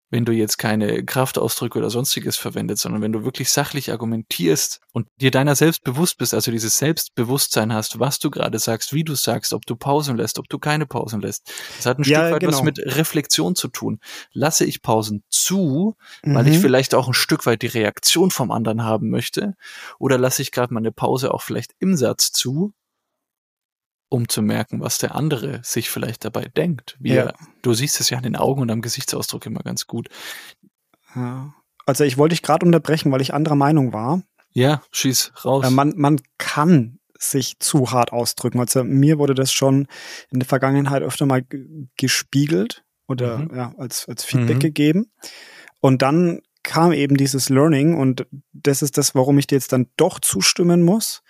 wenn 0.09 0.23
du 0.25 0.31
jetzt 0.31 0.57
keine 0.57 1.03
Kraftausdrücke 1.03 1.77
oder 1.77 1.89
sonstiges 1.89 2.37
verwendest, 2.37 2.83
sondern 2.83 3.01
wenn 3.01 3.11
du 3.11 3.25
wirklich 3.25 3.49
sachlich 3.49 3.91
argumentierst 3.91 4.79
und 4.93 5.07
dir 5.19 5.31
deiner 5.31 5.55
selbst 5.55 5.83
bewusst 5.83 6.17
bist, 6.17 6.33
also 6.33 6.49
dieses 6.51 6.77
Selbstbewusstsein 6.77 7.73
hast, 7.73 7.99
was 7.99 8.19
du 8.19 8.29
gerade 8.31 8.57
sagst, 8.59 8.93
wie 8.93 9.03
du 9.03 9.15
sagst, 9.15 9.53
ob 9.53 9.65
du 9.65 9.75
Pausen 9.75 10.15
lässt, 10.17 10.39
ob 10.39 10.47
du 10.49 10.59
keine 10.59 10.85
Pausen 10.85 11.21
lässt. 11.21 11.51
Das 11.75 11.85
hat 11.85 11.99
ein 11.99 12.03
Ja, 12.03 12.19
Stück 12.21 12.35
weit 12.35 12.43
was 12.47 12.55
genau. 12.57 12.63
mit 12.63 12.79
Reflexion 12.79 13.55
zu 13.55 13.67
tun. 13.67 13.99
Lasse 14.31 14.65
ich 14.65 14.81
Pausen 14.81 15.23
zu, 15.29 15.95
weil 16.23 16.45
Mhm. 16.45 16.51
ich 16.51 16.59
vielleicht 16.59 16.95
auch 16.95 17.07
ein 17.07 17.13
Stück 17.13 17.45
weit 17.45 17.61
die 17.61 17.67
Reaktion 17.67 18.31
vom 18.31 18.51
anderen 18.51 18.83
haben 18.83 19.09
möchte, 19.09 19.55
oder 19.99 20.17
lasse 20.17 20.41
ich 20.41 20.51
gerade 20.51 20.73
mal 20.73 20.79
eine 20.79 20.91
Pause 20.91 21.33
auch 21.33 21.41
vielleicht 21.41 21.73
im 21.79 21.95
Satz 21.97 22.31
zu, 22.31 22.73
um 24.09 24.29
zu 24.29 24.41
merken, 24.41 24.79
was 24.81 24.97
der 24.99 25.15
andere 25.15 25.59
sich 25.63 25.89
vielleicht 25.89 26.23
dabei 26.25 26.45
denkt. 26.45 26.95
Wie 26.99 27.13
Ja. 27.13 27.23
er, 27.27 27.33
du 27.61 27.73
siehst 27.73 27.99
es 27.99 28.09
ja 28.09 28.17
an 28.17 28.23
den 28.23 28.35
Augen 28.35 28.61
und 28.61 28.71
am 28.71 28.81
Gesichtsausdruck 28.81 29.45
immer 29.45 29.61
ganz 29.61 29.87
gut. 29.87 30.09
Ja. 31.15 31.53
Also 31.85 32.03
ich 32.03 32.17
wollte 32.17 32.33
dich 32.33 32.41
gerade 32.41 32.65
unterbrechen, 32.65 33.11
weil 33.11 33.21
ich 33.21 33.33
anderer 33.33 33.55
Meinung 33.55 33.93
war. 33.93 34.21
Ja, 34.51 34.81
schieß 34.91 35.33
raus. 35.45 35.65
Äh, 35.65 35.71
man, 35.71 35.93
man 35.97 36.19
kann 36.37 36.99
sich 37.19 37.59
zu 37.59 37.91
hart 37.91 38.11
ausdrücken. 38.13 38.59
Also 38.59 38.83
mir 38.83 39.17
wurde 39.17 39.33
das 39.35 39.51
schon 39.51 39.87
in 40.29 40.39
der 40.39 40.47
Vergangenheit 40.47 41.01
öfter 41.01 41.25
mal 41.25 41.43
gespiegelt 41.97 42.83
oder 43.07 43.39
Mhm. 43.39 43.55
ja, 43.55 43.73
als, 43.77 44.07
als 44.07 44.23
Feedback 44.23 44.57
Mhm. 44.57 44.61
gegeben. 44.61 45.11
Und 45.79 46.01
dann 46.01 46.41
kam 46.63 46.91
eben 46.91 47.15
dieses 47.17 47.49
Learning 47.49 47.95
und 47.97 48.25
das 48.51 48.81
ist 48.81 48.97
das, 48.97 49.15
warum 49.15 49.37
ich 49.37 49.47
dir 49.47 49.55
jetzt 49.55 49.71
dann 49.71 49.87
doch 49.95 50.19
zustimmen 50.19 50.83
muss, 50.83 51.21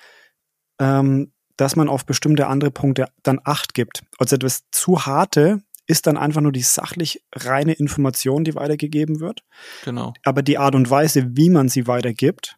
ähm, 0.80 1.32
dass 1.58 1.76
man 1.76 1.90
auf 1.90 2.06
bestimmte 2.06 2.48
andere 2.48 2.72
Punkte 2.72 3.08
dann 3.24 3.40
Acht 3.44 3.74
gibt. 3.74 4.04
Also 4.18 4.36
etwas 4.36 4.64
zu 4.72 5.06
harte 5.06 5.62
ist 5.88 6.06
dann 6.06 6.18
einfach 6.18 6.42
nur 6.42 6.52
die 6.52 6.62
sachlich 6.62 7.24
reine 7.34 7.74
Information, 7.74 8.44
die 8.44 8.56
weitergegeben 8.56 9.20
wird. 9.20 9.44
Genau. 9.86 10.14
Aber 10.24 10.44
die 10.44 10.58
Art 10.58 10.76
und 10.76 10.90
Weise, 10.90 11.36
wie 11.36 11.50
man 11.50 11.70
sie 11.70 11.88
weitergibt, 11.88 12.58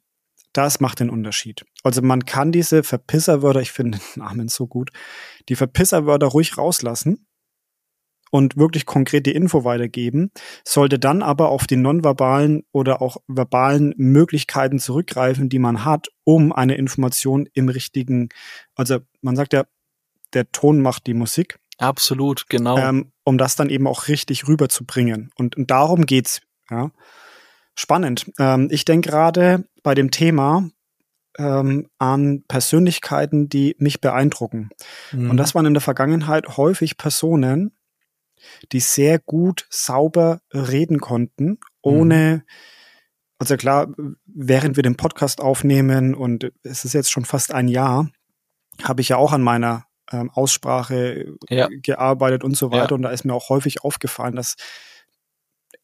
das 0.54 0.80
macht 0.80 1.00
den 1.00 1.12
Unterschied. 1.12 1.64
Also 1.84 2.02
man 2.02 2.26
kann 2.26 2.52
diese 2.52 2.84
Verpisserwörter, 2.84 3.62
ich 3.62 3.72
finde 3.72 4.00
den 4.00 4.24
Namen 4.24 4.48
so 4.48 4.68
gut, 4.68 4.90
die 5.48 5.56
Verpisserwörter 5.56 6.28
ruhig 6.28 6.58
rauslassen 6.58 7.28
und 8.30 8.58
wirklich 8.58 8.86
konkret 8.86 9.26
die 9.26 9.34
Info 9.34 9.64
weitergeben, 9.64 10.32
sollte 10.64 11.00
dann 11.00 11.22
aber 11.22 11.50
auf 11.50 11.68
die 11.68 11.76
nonverbalen 11.76 12.64
oder 12.72 13.02
auch 13.02 13.18
verbalen 13.28 13.94
Möglichkeiten 13.98 14.80
zurückgreifen, 14.80 15.50
die 15.50 15.60
man 15.60 15.86
hat, 15.86 16.08
um 16.24 16.52
eine 16.52 16.76
Information 16.76 17.48
im 17.54 17.70
richtigen, 17.70 18.30
also 18.76 19.00
man 19.22 19.36
sagt 19.36 19.54
ja, 19.54 19.64
der 20.34 20.52
Ton 20.52 20.82
macht 20.82 21.08
die 21.08 21.14
Musik. 21.14 21.60
Absolut, 21.78 22.48
genau. 22.50 22.78
Ähm, 22.78 23.12
um 23.24 23.38
das 23.38 23.56
dann 23.56 23.70
eben 23.70 23.88
auch 23.88 24.08
richtig 24.08 24.48
rüberzubringen. 24.48 25.32
Und, 25.36 25.56
und 25.56 25.72
darum 25.72 26.06
geht's. 26.06 26.42
Ja. 26.70 26.92
Spannend. 27.74 28.32
Ähm, 28.38 28.68
ich 28.70 28.84
denke 28.84 29.10
gerade 29.10 29.64
bei 29.82 29.96
dem 29.96 30.12
Thema 30.12 30.70
ähm, 31.38 31.88
an 31.98 32.44
Persönlichkeiten, 32.48 33.48
die 33.48 33.76
mich 33.80 34.02
beeindrucken. 34.02 34.70
Mhm. 35.12 35.30
Und 35.30 35.38
das 35.38 35.56
waren 35.56 35.66
in 35.66 35.74
der 35.74 35.82
Vergangenheit 35.82 36.58
häufig 36.58 36.98
Personen, 36.98 37.72
die 38.72 38.80
sehr 38.80 39.20
gut 39.20 39.68
sauber 39.70 40.42
reden 40.54 41.00
konnten, 41.00 41.60
ohne, 41.82 42.44
mhm. 42.44 42.54
also 43.38 43.58
klar, 43.58 43.94
während 44.26 44.76
wir 44.76 44.84
den 44.84 44.98
Podcast 44.98 45.42
aufnehmen 45.42 46.14
und 46.14 46.52
es 46.64 46.86
ist 46.86 46.94
jetzt 46.94 47.12
schon 47.12 47.26
fast 47.26 47.54
ein 47.54 47.68
Jahr, 47.68 48.10
habe 48.84 49.02
ich 49.02 49.10
ja 49.10 49.18
auch 49.18 49.34
an 49.34 49.42
meiner 49.42 49.86
ähm, 50.12 50.30
Aussprache 50.30 51.36
ja. 51.50 51.68
gearbeitet 51.72 52.44
und 52.44 52.56
so 52.56 52.72
weiter. 52.72 52.92
Ja. 52.92 52.96
Und 52.96 53.02
da 53.04 53.10
ist 53.10 53.26
mir 53.26 53.34
auch 53.34 53.50
häufig 53.50 53.84
aufgefallen, 53.84 54.36
dass 54.36 54.56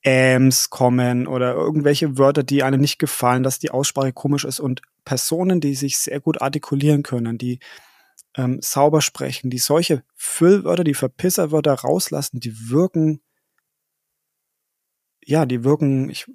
Ams 0.06 0.70
kommen 0.70 1.28
oder 1.28 1.54
irgendwelche 1.54 2.18
Wörter, 2.18 2.44
die 2.44 2.64
einem 2.64 2.80
nicht 2.80 3.00
gefallen, 3.00 3.44
dass 3.44 3.60
die 3.60 3.72
Aussprache 3.72 4.14
komisch 4.14 4.46
ist 4.46 4.60
und 4.60 4.82
Personen, 5.04 5.62
die 5.62 5.76
sich 5.76 5.98
sehr 5.98 6.20
gut 6.20 6.42
artikulieren 6.42 7.04
können, 7.04 7.38
die 7.38 7.60
ähm, 8.36 8.60
sauber 8.62 9.02
sprechen, 9.02 9.50
die 9.50 9.58
solche 9.58 10.04
Füllwörter, 10.16 10.84
die 10.84 10.94
Verpisserwörter 10.94 11.74
rauslassen, 11.74 12.40
die 12.40 12.70
wirken, 12.70 13.22
ja, 15.24 15.46
die 15.46 15.64
wirken, 15.64 16.10
ich, 16.10 16.26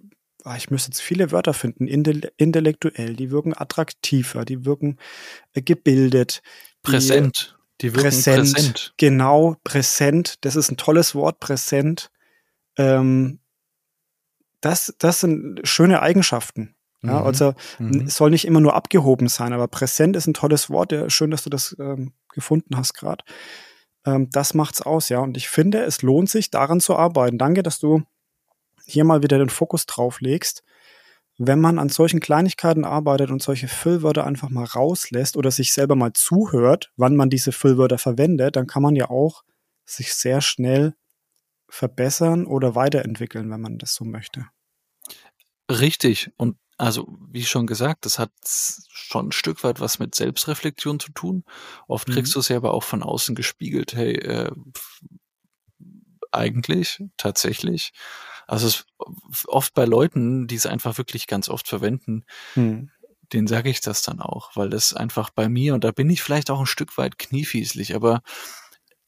ah, 0.44 0.56
ich 0.56 0.70
müsste 0.70 0.90
jetzt 0.90 1.02
viele 1.02 1.30
Wörter 1.30 1.54
finden, 1.54 1.86
intellektuell, 1.86 3.14
die 3.14 3.30
wirken 3.30 3.54
attraktiver, 3.56 4.44
die 4.44 4.64
wirken 4.64 4.98
äh, 5.52 5.62
gebildet. 5.62 6.42
Präsent. 6.82 7.58
Die, 7.80 7.86
die 7.86 7.94
wirken 7.94 8.08
präsent, 8.08 8.52
präsent. 8.54 8.94
Genau, 8.96 9.56
präsent. 9.64 10.44
Das 10.44 10.56
ist 10.56 10.70
ein 10.70 10.76
tolles 10.76 11.14
Wort, 11.14 11.38
präsent. 11.40 12.10
Ähm, 12.76 13.40
das, 14.60 14.94
das 14.98 15.20
sind 15.20 15.60
schöne 15.64 16.02
Eigenschaften. 16.02 16.74
Ja, 17.02 17.20
mhm. 17.20 17.26
also 17.26 17.54
mhm. 17.78 18.06
es 18.06 18.16
soll 18.16 18.30
nicht 18.30 18.46
immer 18.46 18.60
nur 18.60 18.74
abgehoben 18.74 19.28
sein, 19.28 19.52
aber 19.52 19.68
präsent 19.68 20.16
ist 20.16 20.26
ein 20.26 20.34
tolles 20.34 20.70
Wort. 20.70 20.92
Ja, 20.92 21.08
schön, 21.08 21.30
dass 21.30 21.44
du 21.44 21.50
das 21.50 21.76
ähm, 21.78 22.12
gefunden 22.32 22.76
hast 22.76 22.94
gerade. 22.94 23.24
Ähm, 24.04 24.28
das 24.30 24.54
macht's 24.54 24.82
aus, 24.82 25.08
ja. 25.08 25.20
Und 25.20 25.36
ich 25.36 25.48
finde, 25.48 25.82
es 25.82 26.02
lohnt 26.02 26.30
sich, 26.30 26.50
daran 26.50 26.80
zu 26.80 26.96
arbeiten. 26.96 27.38
Danke, 27.38 27.62
dass 27.62 27.78
du 27.78 28.02
hier 28.84 29.04
mal 29.04 29.22
wieder 29.22 29.38
den 29.38 29.50
Fokus 29.50 29.86
drauf 29.86 30.20
legst. 30.20 30.62
Wenn 31.38 31.60
man 31.60 31.78
an 31.78 31.88
solchen 31.88 32.20
Kleinigkeiten 32.20 32.84
arbeitet 32.84 33.30
und 33.30 33.42
solche 33.42 33.68
Füllwörter 33.68 34.26
einfach 34.26 34.50
mal 34.50 34.64
rauslässt 34.64 35.38
oder 35.38 35.50
sich 35.50 35.72
selber 35.72 35.96
mal 35.96 36.12
zuhört, 36.12 36.92
wann 36.96 37.16
man 37.16 37.30
diese 37.30 37.52
Füllwörter 37.52 37.96
verwendet, 37.96 38.56
dann 38.56 38.66
kann 38.66 38.82
man 38.82 38.94
ja 38.94 39.08
auch 39.08 39.42
sich 39.86 40.12
sehr 40.12 40.42
schnell 40.42 40.94
verbessern 41.68 42.46
oder 42.46 42.74
weiterentwickeln, 42.74 43.50
wenn 43.50 43.60
man 43.60 43.78
das 43.78 43.94
so 43.94 44.04
möchte. 44.04 44.46
Richtig. 45.70 46.30
Und 46.36 46.56
also, 46.80 47.06
wie 47.30 47.44
schon 47.44 47.66
gesagt, 47.66 48.06
das 48.06 48.18
hat 48.18 48.32
schon 48.42 49.28
ein 49.28 49.32
Stück 49.32 49.62
weit 49.64 49.80
was 49.80 49.98
mit 49.98 50.14
Selbstreflexion 50.14 50.98
zu 50.98 51.12
tun. 51.12 51.44
Oft 51.88 52.08
mhm. 52.08 52.12
kriegst 52.14 52.34
du 52.34 52.40
es 52.40 52.48
ja 52.48 52.56
aber 52.56 52.72
auch 52.72 52.84
von 52.84 53.02
außen 53.02 53.34
gespiegelt. 53.34 53.94
Hey, 53.94 54.14
äh, 54.14 54.50
eigentlich, 56.32 57.02
tatsächlich. 57.18 57.92
Also 58.46 58.66
es 58.66 58.86
oft 59.46 59.74
bei 59.74 59.84
Leuten, 59.84 60.46
die 60.46 60.54
es 60.54 60.64
einfach 60.64 60.96
wirklich 60.96 61.26
ganz 61.26 61.50
oft 61.50 61.68
verwenden, 61.68 62.24
mhm. 62.54 62.90
denen 63.30 63.46
sage 63.46 63.68
ich 63.68 63.82
das 63.82 64.00
dann 64.00 64.20
auch, 64.20 64.56
weil 64.56 64.70
das 64.70 64.94
einfach 64.94 65.28
bei 65.28 65.50
mir, 65.50 65.74
und 65.74 65.84
da 65.84 65.92
bin 65.92 66.08
ich 66.08 66.22
vielleicht 66.22 66.50
auch 66.50 66.60
ein 66.60 66.66
Stück 66.66 66.96
weit 66.96 67.18
kniefieslich, 67.18 67.94
aber 67.94 68.22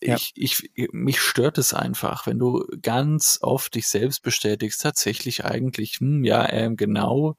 ja. 0.03 0.17
ich, 0.17 0.33
ich, 0.35 0.89
mich 0.93 1.21
stört 1.21 1.59
es 1.59 1.75
einfach, 1.75 2.27
wenn 2.27 2.39
du 2.39 2.67
ganz 2.81 3.39
oft 3.43 3.75
dich 3.75 3.89
selbst 3.89 4.23
bestätigst, 4.23 4.81
tatsächlich 4.81 5.45
eigentlich, 5.45 5.99
hm, 6.01 6.25
ja, 6.25 6.49
ähm, 6.51 6.77
genau, 6.77 7.37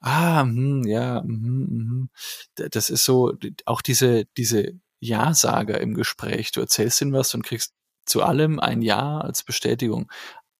ah, 0.00 0.42
hm, 0.42 0.84
ja, 0.86 1.22
hm, 1.22 2.10
hm. 2.56 2.70
das 2.70 2.90
ist 2.90 3.04
so, 3.04 3.34
auch 3.66 3.82
diese, 3.82 4.24
diese 4.36 4.72
Ja-Sager 5.00 5.80
im 5.80 5.94
Gespräch, 5.94 6.52
du 6.52 6.60
erzählst 6.60 7.00
ihnen 7.00 7.12
was 7.12 7.34
und 7.34 7.42
kriegst 7.42 7.72
zu 8.04 8.22
allem 8.22 8.58
ein 8.58 8.82
Ja 8.82 9.18
als 9.18 9.42
Bestätigung. 9.42 10.10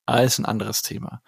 Alles 0.05 0.39
ein 0.39 0.47
anderes 0.47 0.83
Thema. 0.83 1.23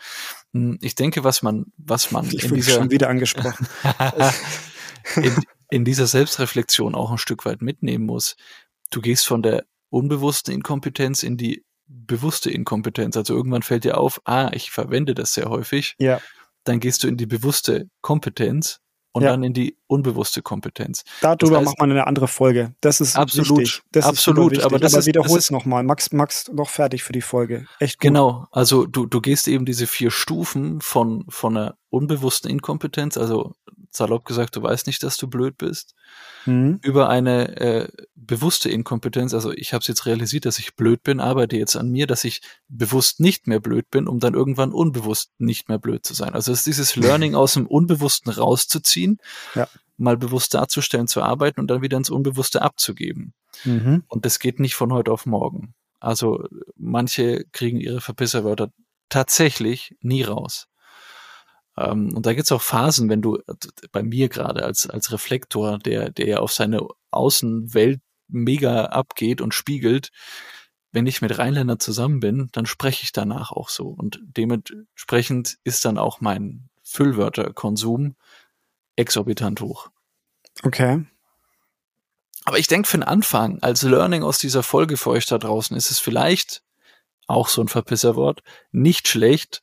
Hm, 0.52 0.78
ich 0.80 0.94
denke, 0.94 1.24
was 1.24 1.42
man, 1.42 1.66
was 1.76 2.10
man 2.10 2.26
ich 2.26 2.44
in 2.44 2.54
dieser, 2.54 2.74
schon 2.74 2.90
wieder 2.90 3.08
angesprochen. 3.08 3.68
in, 5.16 5.36
in 5.70 5.84
dieser 5.84 6.06
Selbstreflexion 6.06 6.94
auch 6.94 7.10
ein 7.10 7.18
Stück 7.18 7.44
weit 7.44 7.62
mitnehmen 7.62 8.04
muss. 8.04 8.36
Du 8.90 9.00
gehst 9.00 9.26
von 9.26 9.42
der 9.42 9.64
unbewussten 9.94 10.52
Inkompetenz 10.52 11.22
in 11.22 11.36
die 11.36 11.64
bewusste 11.86 12.50
Inkompetenz. 12.50 13.16
Also 13.16 13.34
irgendwann 13.34 13.62
fällt 13.62 13.84
dir 13.84 13.98
auf, 13.98 14.20
ah, 14.24 14.50
ich 14.52 14.70
verwende 14.70 15.14
das 15.14 15.34
sehr 15.34 15.48
häufig. 15.48 15.94
Ja. 15.98 16.20
Dann 16.64 16.80
gehst 16.80 17.04
du 17.04 17.08
in 17.08 17.16
die 17.16 17.26
bewusste 17.26 17.88
Kompetenz 18.00 18.80
und 19.12 19.22
ja. 19.22 19.30
dann 19.30 19.44
in 19.44 19.52
die 19.52 19.76
unbewusste 19.86 20.42
Kompetenz. 20.42 21.04
Darüber 21.20 21.36
das 21.36 21.50
heißt, 21.50 21.64
macht 21.66 21.78
man 21.78 21.90
eine 21.92 22.06
andere 22.08 22.26
Folge. 22.26 22.74
Das 22.80 23.00
ist 23.00 23.16
absolut, 23.16 23.60
wichtig. 23.60 23.82
Das 23.92 24.06
absolut. 24.06 24.54
Ist 24.54 24.64
aber 24.64 24.80
das 24.80 24.94
aber 24.94 25.06
wiederhol 25.06 25.38
es 25.38 25.52
nochmal. 25.52 25.84
Max, 25.84 26.10
Max, 26.10 26.50
noch 26.52 26.68
fertig 26.68 27.04
für 27.04 27.12
die 27.12 27.20
Folge. 27.20 27.66
Echt 27.78 28.00
gut. 28.00 28.08
Genau. 28.08 28.46
Also 28.50 28.86
du, 28.86 29.06
du 29.06 29.20
gehst 29.20 29.46
eben 29.46 29.64
diese 29.64 29.86
vier 29.86 30.10
Stufen 30.10 30.80
von 30.80 31.24
von 31.28 31.56
einer 31.56 31.76
unbewussten 31.90 32.50
Inkompetenz, 32.50 33.16
also 33.16 33.54
salopp 33.96 34.24
gesagt, 34.24 34.56
du 34.56 34.62
weißt 34.62 34.86
nicht, 34.86 35.02
dass 35.02 35.16
du 35.16 35.28
blöd 35.28 35.56
bist, 35.58 35.94
mhm. 36.46 36.78
über 36.82 37.08
eine 37.08 37.56
äh, 37.56 37.88
bewusste 38.14 38.70
Inkompetenz. 38.70 39.34
Also 39.34 39.52
ich 39.52 39.72
habe 39.72 39.82
es 39.82 39.88
jetzt 39.88 40.06
realisiert, 40.06 40.46
dass 40.46 40.58
ich 40.58 40.76
blöd 40.76 41.02
bin, 41.02 41.20
arbeite 41.20 41.56
jetzt 41.56 41.76
an 41.76 41.90
mir, 41.90 42.06
dass 42.06 42.24
ich 42.24 42.42
bewusst 42.68 43.20
nicht 43.20 43.46
mehr 43.46 43.60
blöd 43.60 43.90
bin, 43.90 44.08
um 44.08 44.20
dann 44.20 44.34
irgendwann 44.34 44.72
unbewusst 44.72 45.32
nicht 45.38 45.68
mehr 45.68 45.78
blöd 45.78 46.04
zu 46.04 46.14
sein. 46.14 46.34
Also 46.34 46.52
es 46.52 46.58
ist 46.58 46.66
dieses 46.66 46.96
Learning 46.96 47.34
aus 47.34 47.54
dem 47.54 47.66
Unbewussten 47.66 48.32
rauszuziehen, 48.32 49.18
ja. 49.54 49.68
mal 49.96 50.16
bewusst 50.16 50.54
darzustellen, 50.54 51.06
zu 51.06 51.22
arbeiten 51.22 51.60
und 51.60 51.68
dann 51.68 51.82
wieder 51.82 51.96
ins 51.96 52.10
Unbewusste 52.10 52.62
abzugeben. 52.62 53.34
Mhm. 53.64 54.04
Und 54.08 54.24
das 54.24 54.38
geht 54.38 54.60
nicht 54.60 54.74
von 54.74 54.92
heute 54.92 55.12
auf 55.12 55.26
morgen. 55.26 55.74
Also 56.00 56.44
manche 56.76 57.44
kriegen 57.52 57.80
ihre 57.80 58.00
Verpisserwörter 58.00 58.70
tatsächlich 59.08 59.96
nie 60.00 60.22
raus. 60.22 60.66
Ähm, 61.76 62.14
und 62.14 62.26
da 62.26 62.34
gibt's 62.34 62.52
auch 62.52 62.62
Phasen, 62.62 63.08
wenn 63.08 63.22
du 63.22 63.38
bei 63.92 64.02
mir 64.02 64.28
gerade 64.28 64.64
als, 64.64 64.88
als 64.88 65.12
Reflektor, 65.12 65.78
der, 65.78 66.10
der 66.10 66.26
ja 66.26 66.38
auf 66.38 66.52
seine 66.52 66.86
Außenwelt 67.10 68.00
mega 68.28 68.86
abgeht 68.86 69.40
und 69.40 69.54
spiegelt, 69.54 70.10
wenn 70.92 71.06
ich 71.06 71.20
mit 71.20 71.36
Rheinländern 71.38 71.80
zusammen 71.80 72.20
bin, 72.20 72.48
dann 72.52 72.66
spreche 72.66 73.02
ich 73.02 73.12
danach 73.12 73.50
auch 73.50 73.68
so. 73.68 73.88
Und 73.88 74.20
dementsprechend 74.22 75.58
ist 75.64 75.84
dann 75.84 75.98
auch 75.98 76.20
mein 76.20 76.68
Füllwörterkonsum 76.84 78.14
exorbitant 78.94 79.60
hoch. 79.60 79.90
Okay. 80.62 81.04
Aber 82.44 82.58
ich 82.58 82.68
denke, 82.68 82.88
für 82.88 82.98
den 82.98 83.02
Anfang, 83.02 83.58
als 83.60 83.82
Learning 83.82 84.22
aus 84.22 84.38
dieser 84.38 84.62
Folge 84.62 84.96
für 84.96 85.10
euch 85.10 85.26
da 85.26 85.38
draußen, 85.38 85.76
ist 85.76 85.90
es 85.90 85.98
vielleicht 85.98 86.62
auch 87.26 87.48
so 87.48 87.62
ein 87.62 87.68
Verpisserwort, 87.68 88.42
nicht 88.70 89.08
schlecht, 89.08 89.62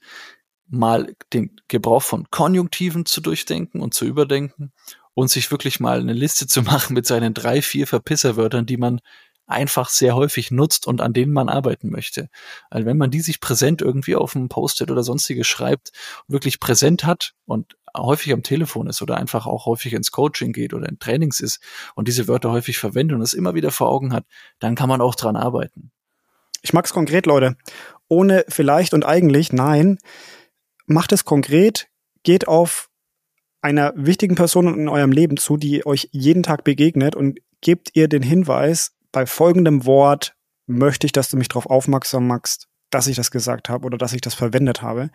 mal 0.71 1.13
den 1.33 1.59
Gebrauch 1.67 2.01
von 2.01 2.27
Konjunktiven 2.31 3.05
zu 3.05 3.21
durchdenken 3.21 3.81
und 3.81 3.93
zu 3.93 4.05
überdenken 4.05 4.71
und 5.13 5.29
sich 5.29 5.51
wirklich 5.51 5.79
mal 5.79 5.99
eine 5.99 6.13
Liste 6.13 6.47
zu 6.47 6.61
machen 6.63 6.93
mit 6.93 7.05
seinen 7.05 7.33
drei, 7.33 7.61
vier 7.61 7.85
Verpisserwörtern, 7.85 8.65
die 8.65 8.77
man 8.77 9.01
einfach 9.47 9.89
sehr 9.89 10.15
häufig 10.15 10.49
nutzt 10.49 10.87
und 10.87 11.01
an 11.01 11.11
denen 11.11 11.33
man 11.33 11.49
arbeiten 11.49 11.89
möchte. 11.89 12.29
Also 12.69 12.85
wenn 12.85 12.97
man 12.97 13.11
die 13.11 13.19
sich 13.19 13.41
präsent 13.41 13.81
irgendwie 13.81 14.15
auf 14.15 14.33
einem 14.33 14.47
Post-it 14.47 14.89
oder 14.89 15.03
sonstiges 15.03 15.45
schreibt, 15.45 15.91
wirklich 16.29 16.61
präsent 16.61 17.03
hat 17.03 17.33
und 17.45 17.75
häufig 17.95 18.31
am 18.31 18.43
Telefon 18.43 18.87
ist 18.87 19.01
oder 19.01 19.17
einfach 19.17 19.47
auch 19.47 19.65
häufig 19.65 19.91
ins 19.91 20.11
Coaching 20.11 20.53
geht 20.53 20.73
oder 20.73 20.87
in 20.87 20.99
Trainings 20.99 21.41
ist 21.41 21.61
und 21.95 22.07
diese 22.07 22.29
Wörter 22.29 22.51
häufig 22.51 22.77
verwendet 22.77 23.17
und 23.17 23.21
es 23.21 23.33
immer 23.33 23.53
wieder 23.53 23.71
vor 23.71 23.89
Augen 23.89 24.13
hat, 24.13 24.23
dann 24.59 24.75
kann 24.75 24.87
man 24.87 25.01
auch 25.01 25.15
dran 25.15 25.35
arbeiten. 25.35 25.91
Ich 26.61 26.71
mag's 26.71 26.93
konkret, 26.93 27.25
Leute. 27.25 27.57
Ohne 28.07 28.45
vielleicht 28.47 28.93
und 28.93 29.03
eigentlich, 29.03 29.51
nein 29.51 29.97
macht 30.93 31.12
es 31.12 31.25
konkret, 31.25 31.88
geht 32.24 32.48
auf 32.48 32.89
einer 33.62 33.93
wichtigen 33.95 34.36
Person 34.36 34.74
in 34.74 34.89
eurem 34.89 35.12
Leben 35.12 35.38
zu, 35.38 35.57
die 35.57 35.86
euch 35.86 36.10
jeden 36.12 36.43
Tag 36.43 36.63
begegnet 36.63 37.15
und 37.15 37.39
gebt 37.62 37.91
ihr 37.93 38.07
den 38.07 38.24
Hinweis, 38.24 38.93
bei 39.12 39.25
folgendem 39.25 39.86
Wort 39.86 40.36
möchte 40.65 41.05
ich, 41.05 41.12
dass 41.12 41.29
du 41.29 41.38
mich 41.38 41.48
darauf 41.48 41.67
aufmerksam 41.67 42.27
machst, 42.27 42.67
dass 42.89 43.07
ich 43.07 43.15
das 43.15 43.29
gesagt 43.29 43.69
habe 43.69 43.86
oder 43.86 43.98
dass 43.98 44.13
ich 44.13 44.21
das 44.21 44.33
verwendet 44.33 44.81
habe, 44.81 45.10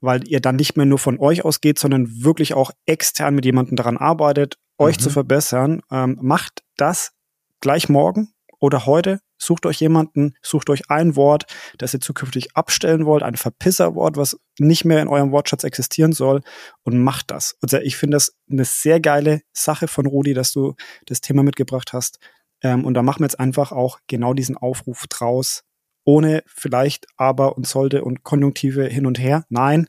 weil 0.00 0.26
ihr 0.28 0.40
dann 0.40 0.56
nicht 0.56 0.76
mehr 0.76 0.86
nur 0.86 0.98
von 0.98 1.18
euch 1.18 1.44
ausgeht, 1.44 1.78
sondern 1.78 2.22
wirklich 2.22 2.54
auch 2.54 2.72
extern 2.84 3.34
mit 3.34 3.44
jemandem 3.44 3.76
daran 3.76 3.96
arbeitet, 3.96 4.58
euch 4.78 4.96
mhm. 4.98 5.00
zu 5.00 5.10
verbessern. 5.10 5.82
Ähm, 5.90 6.18
macht 6.20 6.62
das 6.76 7.12
gleich 7.60 7.88
morgen 7.88 8.32
oder 8.62 8.86
heute. 8.86 9.20
Sucht 9.38 9.66
euch 9.66 9.80
jemanden, 9.80 10.34
sucht 10.40 10.70
euch 10.70 10.88
ein 10.88 11.16
Wort, 11.16 11.46
das 11.78 11.92
ihr 11.94 12.00
zukünftig 12.00 12.56
abstellen 12.56 13.06
wollt, 13.06 13.24
ein 13.24 13.36
Verpisserwort, 13.36 14.16
was 14.16 14.38
nicht 14.60 14.84
mehr 14.84 15.02
in 15.02 15.08
eurem 15.08 15.32
Wortschatz 15.32 15.64
existieren 15.64 16.12
soll 16.12 16.42
und 16.84 17.02
macht 17.02 17.32
das. 17.32 17.56
Und 17.60 17.72
ich 17.72 17.96
finde 17.96 18.14
das 18.14 18.36
eine 18.48 18.64
sehr 18.64 19.00
geile 19.00 19.42
Sache 19.52 19.88
von 19.88 20.06
Rudi, 20.06 20.32
dass 20.32 20.52
du 20.52 20.74
das 21.06 21.20
Thema 21.20 21.42
mitgebracht 21.42 21.92
hast. 21.92 22.20
Ähm, 22.62 22.84
und 22.84 22.94
da 22.94 23.02
machen 23.02 23.20
wir 23.20 23.26
jetzt 23.26 23.40
einfach 23.40 23.72
auch 23.72 23.98
genau 24.06 24.32
diesen 24.32 24.56
Aufruf 24.56 25.06
draus, 25.08 25.64
ohne 26.04 26.44
vielleicht 26.46 27.06
aber 27.16 27.56
und 27.56 27.66
sollte 27.66 28.04
und 28.04 28.22
Konjunktive 28.22 28.86
hin 28.86 29.06
und 29.06 29.18
her. 29.18 29.44
Nein, 29.48 29.88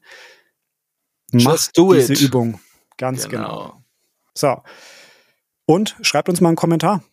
macht 1.31 1.77
diese 1.77 2.13
it. 2.13 2.21
Übung. 2.21 2.59
Ganz 2.97 3.29
genau. 3.29 3.47
genau. 3.47 3.83
So. 4.33 4.63
Und 5.67 5.95
schreibt 6.01 6.27
uns 6.27 6.41
mal 6.41 6.49
einen 6.49 6.55
Kommentar. 6.55 7.03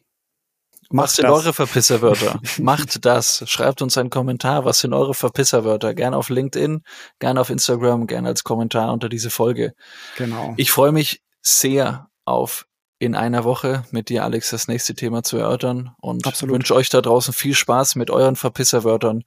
Macht 0.92 1.18
das. 1.18 1.25
eure 1.25 1.52
Verpisserwörter? 1.52 2.40
Macht 2.59 3.04
das. 3.04 3.44
Schreibt 3.47 3.80
uns 3.80 3.97
einen 3.97 4.11
Kommentar. 4.11 4.64
Was 4.64 4.80
sind 4.80 4.92
eure 4.92 5.14
Verpisserwörter? 5.14 5.94
Gern 5.94 6.14
auf 6.14 6.28
LinkedIn, 6.28 6.82
gern 7.20 7.38
auf 7.38 7.50
Instagram, 7.50 8.06
gern 8.06 8.26
als 8.26 8.42
Kommentar 8.44 8.92
unter 8.92 9.09
diese 9.09 9.30
Folge. 9.30 9.73
Genau. 10.16 10.54
Ich 10.56 10.73
freue 10.73 10.92
mich 10.92 11.23
sehr 11.42 12.09
auf 12.25 12.66
in 12.99 13.14
einer 13.14 13.44
Woche 13.44 13.85
mit 13.92 14.11
dir, 14.11 14.25
Alex, 14.25 14.50
das 14.50 14.68
nächste 14.68 14.94
Thema 14.94 15.23
zu 15.23 15.38
erörtern 15.38 15.92
und 16.00 16.26
Absolut. 16.26 16.54
wünsche 16.54 16.75
euch 16.75 16.90
da 16.90 17.00
draußen 17.00 17.32
viel 17.32 17.54
Spaß 17.54 17.97
mit 17.97 18.11
euren 18.11 18.37
Verpisserwörtern. 18.37 19.25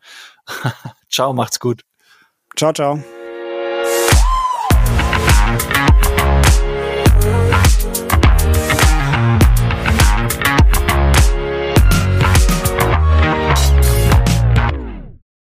ciao, 1.09 1.33
macht's 1.33 1.59
gut. 1.59 1.81
Ciao, 2.55 2.71
ciao. 2.71 3.03